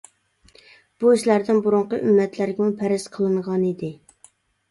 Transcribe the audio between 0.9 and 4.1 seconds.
بۇ سىلەردىن بۇرۇنقى ئۈممەتلەرگىمۇ پەرز قىلىنغان ئىدى.